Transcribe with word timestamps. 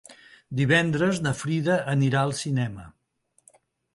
Divendres 0.59 1.19
na 1.25 1.33
Frida 1.41 1.77
anirà 1.93 2.25
al 2.29 2.35
cinema. 2.41 2.87